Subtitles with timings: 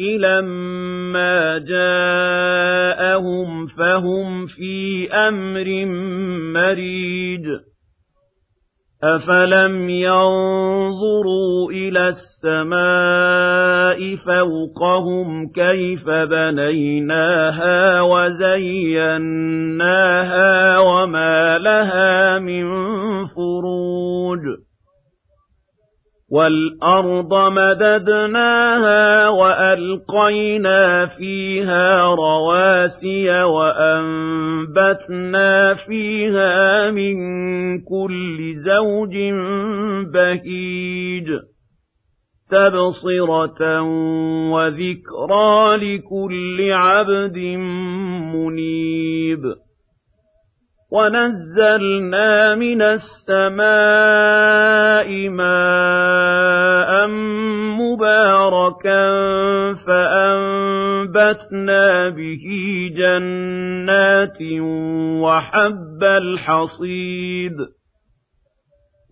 [0.00, 5.84] لَمَّا جَاءَهُمْ فَهُمْ فِي أَمْرٍ
[6.52, 7.46] مَّرِيجٍ
[9.04, 19.18] أَفَلَمْ يَنظُرُوا إِلَى السَّمَاءِ فَوْقَهُمْ كَيْفَ بَنَيْنَاهَا وَزَيَّنَّاهَا
[20.78, 22.64] وَمَا لَهَا مِن
[23.26, 24.61] فُرُوجٍ
[26.32, 34.94] وَالْأَرْضَ مَدَدْنَاهَا وَأَلْقَيْنَا فِيهَا رَوَاسِيَ وَأَنبَتْنَا
[35.74, 37.16] فِيهَا مِن
[37.80, 39.14] كُلِّ زَوْجٍ
[40.14, 41.28] بَهِيجٍ
[42.50, 43.82] تَبْصِرَةً
[44.52, 47.38] وَذِكْرَىٰ لِكُلِّ عَبْدٍ
[48.34, 49.42] مُّنِيبٍ
[50.92, 53.58] وَنَزَّلْنَا مِنَ السَّمَاءِ
[55.28, 57.06] مَاءً
[57.80, 59.04] مُّبَارَكًا
[59.86, 60.48] فَأَنبَتْنَا
[62.08, 62.44] بِهِ
[62.96, 64.38] جَنَّاتٍ
[65.24, 67.56] وَحَبَّ الْحَصِيدِ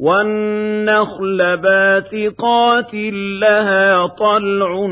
[0.00, 2.94] وَالنَّخْلَ بَاسِقَاتٍ
[3.40, 4.86] لَّهَا طَلْعٌ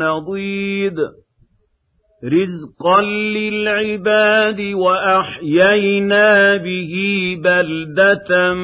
[0.00, 0.96] نَّضِيدٌ
[2.24, 3.00] رِزْقًا
[3.36, 6.94] لِّلْعِبَادِ وَأَحْيَيْنَا بِهِ
[7.44, 8.54] بَلْدَةً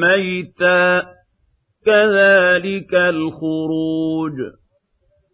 [0.00, 1.02] مَّيْتًا
[1.86, 4.36] كَذَٰلِكَ الْخُرُوجُ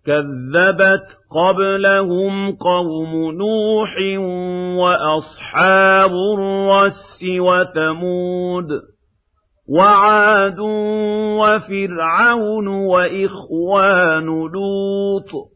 [0.06, 3.92] كَذَّبَتْ قَبْلَهُمْ قَوْمُ نُوحٍ
[4.78, 8.68] وَأَصْحَابُ الرَّسِّ وَثَمُودُ
[9.68, 10.58] وَعَادٌ
[11.40, 15.55] وَفِرْعَوْنُ وَإِخْوَانُ لُوطٍ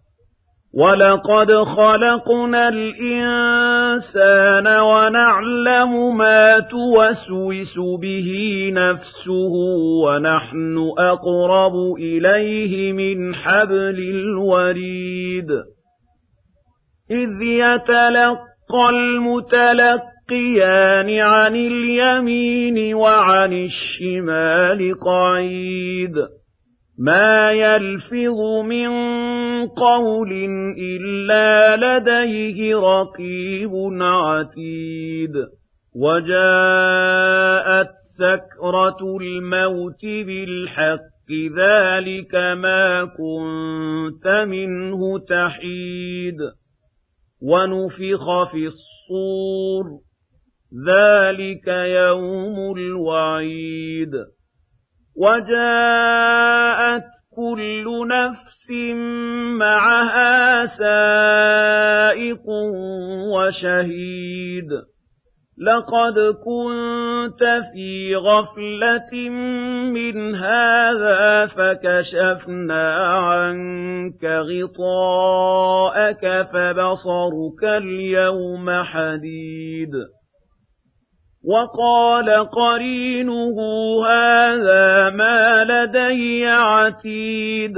[0.73, 8.29] وَلَقَدْ خَلَقْنَا الْإِنسَانَ وَنَعْلَمُ مَا تُوَسْوِسُ بِهِ
[8.73, 9.53] نَفْسُهُ
[10.05, 15.49] وَنَحْنُ أَقْرَبُ إِلَيْهِ مِنْ حَبْلِ الْوَرِيدِ
[17.11, 19.99] إِذْ يَتَلَقَّى الْمُتَلَقِّيَانِ
[21.19, 26.40] عَنِ الْيَمِينِ وَعَنِ الشِّمَالِ قَعِيدٌ
[27.01, 28.89] مَا يَلْفِظُ مِن
[29.67, 30.31] قَوْلٍ
[30.77, 35.33] إِلَّا لَدَيْهِ رَقِيبٌ عَتِيدٌ
[35.95, 46.37] وَجَاءَتْ سَكْرَةُ الْمَوْتِ بِالْحَقِّ ذَلِكَ مَا كُنتَ مِنْهُ تَحِيدُ
[47.41, 49.85] وَنُفِخَ فِي الصُّورِ
[50.87, 54.13] ذَلِكَ يَوْمُ الْوَعِيدِ
[55.21, 57.03] وَجَاءَتْ
[57.35, 58.71] كُلُّ نَفْسٍ
[59.59, 62.45] مَّعَهَا سَائِقٌ
[63.35, 64.69] وَشَهِيدٌ.
[65.67, 67.43] لَقَدْ كُنتَ
[67.73, 69.29] فِي غَفْلَةٍ
[69.93, 76.23] مِّنْ هَٰذَا فَكَشَفْنَا عَنكَ غِطَاءَكَ
[76.53, 80.20] فَبَصَرُكَ الْيَوْمَ حَدِيدٌ.
[81.45, 83.55] وَقَالَ قَرِينُهُ
[84.05, 87.73] هَٰذَا مَا لَدَيَّ عَتِيدٌ.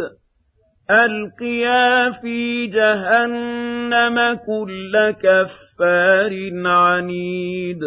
[0.92, 6.32] أَلْقِيَا فِي جَهَنَّمَ كُلَّ كَفَّارٍ
[6.66, 7.80] عَنِيدٍ.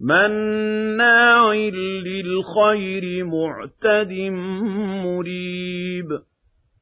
[0.00, 4.12] مَّنَّاعٍ لِّلْخَيْرِ مُعْتَدٍ
[5.04, 6.31] مُّرِيبٍ.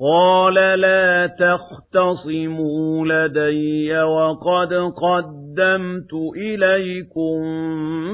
[0.00, 7.42] قَالَ لَا تَخْتَصِمُوا لَدَيَّ وَقَدْ قَدَّمْتُ إِلَيْكُم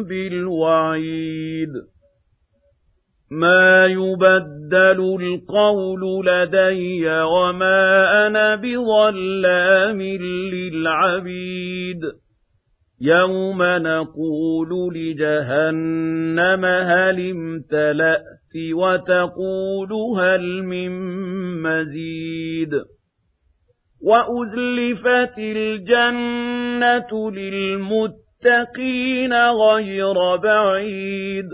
[0.08, 1.68] بِالْوَعِيدِ.
[3.30, 10.02] مَا يُبَدَّلُ الْقَوْلُ لَدَيَّ وَمَا أَنَا بِظَلَّامٍ
[10.52, 12.21] لِّلْعَبِيدِ.
[13.04, 20.90] يَوْمَ نَقُولُ لِجَهَنَّمَ هَلِ امْتَلَأْتِ وَتَقُولُ هَلْ مِن
[21.62, 22.70] مَّزِيدٍ
[24.02, 31.48] وَأُزْلِفَتِ الْجَنَّةُ لِلْمُتَّقِينَ غَيْرَ بَعِيدٍ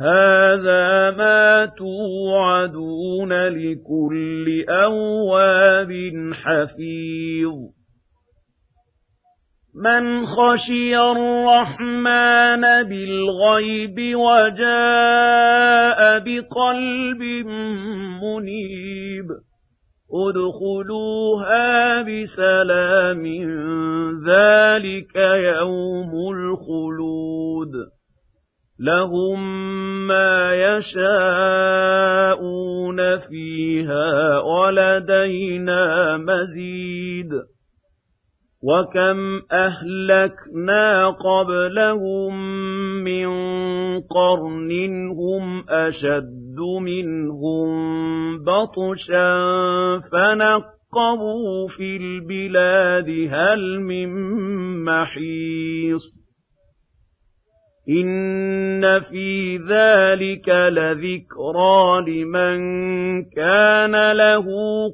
[0.00, 5.92] هَٰذَا مَا تُوعَدُونَ لِكُلِّ أَوَّابٍ
[6.32, 7.54] حَفِيظٍ
[9.76, 17.22] مَنْ خَشِيَ الرَّحْمَٰنَ بِالْغَيْبِ وَجَاءَ بِقَلْبٍ
[18.24, 19.28] مُّنِيبٍ
[20.26, 23.24] ادْخُلُوهَا بِسَلَامٍ
[24.26, 25.16] ذَٰلِكَ
[25.56, 27.72] يَوْمُ الْخُلُودِ
[28.80, 29.38] لَهُم
[30.06, 31.38] مَّا يَشَاءُونَ
[33.18, 37.55] فِيهَا وَلَدَيْنَا مَزِيدٌ
[38.66, 42.34] وَكَمْ أَهْلَكْنَا قَبْلَهُم
[43.04, 43.28] مِّن
[44.00, 44.70] قَرْنٍ
[45.08, 47.68] هُمْ أَشَدُّ مِنْهُم
[48.44, 49.30] بَطْشًا
[50.12, 54.08] فَنَقَّبُوا فِي الْبِلَادِ هَلْ مِن
[54.84, 56.02] مَّحِيصٍ
[57.88, 62.58] إِنَّ فِي ذَلِكَ لَذِكْرَىٰ لِمَن
[63.24, 64.46] كَانَ لَهُ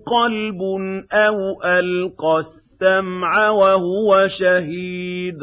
[0.06, 0.60] قَلْبٌ
[1.12, 2.42] أَوْ أَلْقَى
[2.82, 5.38] السَّمْعَ وَهُوَ شَهِيدٌ.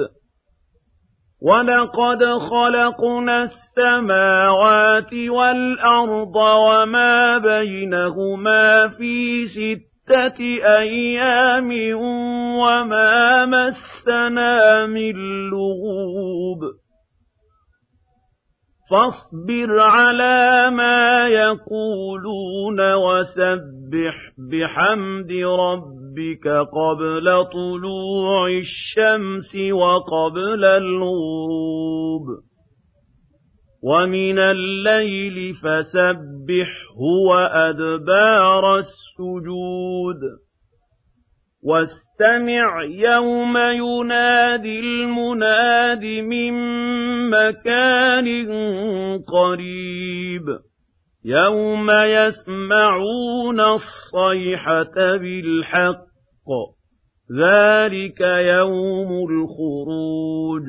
[1.41, 10.39] وَلَقَدْ خَلَقْنَا السَّمَاوَاتِ وَالْأَرْضَ وَمَا بَيْنَهُمَا فِي سِتَّةِ
[10.79, 11.71] أَيَّامٍ
[12.59, 15.15] وَمَا مَسَّنَا مِن
[15.49, 16.61] لُّغُوبٍ.
[18.89, 24.15] فاصبر على ما يقولون وسبح
[24.51, 26.08] بحمد ربك
[26.73, 32.25] قبل طلوع الشمس وقبل الغروب
[33.83, 40.19] ومن الليل فسبحه وأدبار السجود
[41.63, 46.53] وَاسْتَمِعْ يَوْمَ يُنَادِ الْمُنَادِ مِن
[47.29, 48.27] مَّكَانٍ
[49.27, 50.68] قَرِيبٍ
[51.25, 56.49] يَوْمَ يَسْمَعُونَ الصَّيْحَةَ بِالْحَقِّ
[57.39, 60.63] ذَلِكَ يَوْمُ الْخُرُوجِ.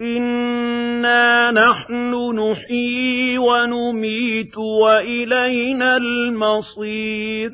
[0.00, 7.50] إِنَّا نَحْنُ نُحْيِي وَنُمِيتُ وَإِلَيْنَا الْمَصِيرُ.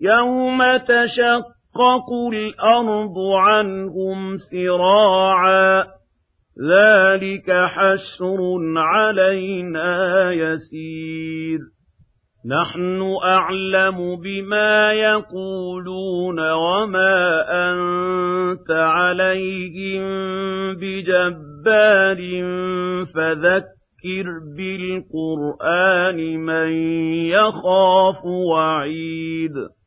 [0.00, 5.97] يَوْمَ تَشَقَّقُ الْأَرْضُ عَنْهُمْ سِرَاعًا
[6.60, 8.38] ذَلِكَ حَشْرٌ
[8.76, 11.58] عَلَيْنَا يَسِيرٌ
[12.46, 20.02] نَحْنُ أَعْلَمُ بِمَا يَقُولُونَ وَمَا أَنتَ عَلَيْهِم
[20.74, 22.18] بِجَبَّارٍ
[23.14, 26.72] فَذَكِّرْ بِالْقُرْآنِ مَن
[27.26, 29.77] يَخَافُ وَعِيدِ